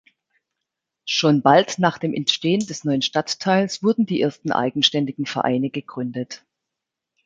[1.05, 6.43] Schon bald nach dem Entstehen des neuen Stadtteils wurden die ersten eigenständigen Vereine gegründet.